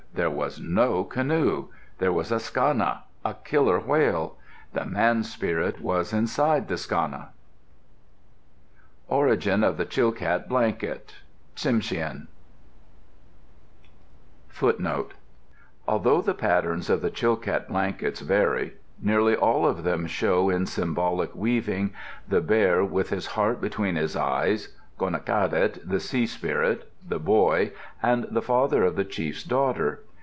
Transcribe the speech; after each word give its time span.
there 0.13 0.29
was 0.29 0.59
no 0.59 1.05
canoe. 1.05 1.65
There 1.99 2.11
was 2.11 2.33
a 2.33 2.35
Skana 2.35 3.03
a 3.23 3.33
killer 3.45 3.79
whale. 3.79 4.35
The 4.73 4.83
man 4.83 5.23
spirit 5.23 5.79
was 5.79 6.11
inside 6.11 6.67
the 6.67 6.73
Skana. 6.75 7.29
ORIGIN 9.07 9.63
OF 9.63 9.77
THE 9.77 9.85
CHILKAT 9.85 10.49
BLANKET 10.49 11.15
Tsimshian 11.55 12.27
Although 15.87 16.21
the 16.21 16.33
patterns 16.33 16.89
of 16.89 17.01
the 17.01 17.09
Chilkat 17.09 17.69
blankets 17.69 18.19
vary, 18.19 18.73
nearly 19.01 19.35
all 19.37 19.65
of 19.65 19.83
them 19.85 20.07
show, 20.07 20.49
in 20.49 20.65
symbolic 20.65 21.33
weaving, 21.33 21.93
the 22.27 22.41
bear 22.41 22.83
with 22.83 23.11
his 23.11 23.27
heart 23.27 23.61
between 23.61 23.95
his 23.95 24.17
eyes, 24.17 24.75
Gonaqadet 24.99 25.87
the 25.87 25.99
sea 25.99 26.27
spirit, 26.27 26.87
the 27.03 27.17
boy, 27.17 27.71
and 28.03 28.25
the 28.25 28.43
father 28.43 28.83
of 28.83 28.95
the 28.95 29.03
chief's 29.05 29.43
daughter. 29.43 30.03